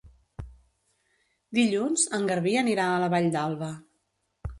Dilluns 1.57 2.05
en 2.19 2.25
Garbí 2.31 2.53
anirà 2.63 2.87
a 2.95 2.97
la 3.05 3.11
Vall 3.15 3.29
d'Alba. 3.37 3.69